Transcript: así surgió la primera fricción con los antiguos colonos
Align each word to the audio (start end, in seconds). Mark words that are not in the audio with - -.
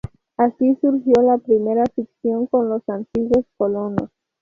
así 0.35 0.75
surgió 0.81 1.13
la 1.21 1.37
primera 1.37 1.83
fricción 1.93 2.47
con 2.47 2.69
los 2.69 2.81
antiguos 2.89 3.45
colonos 3.55 4.09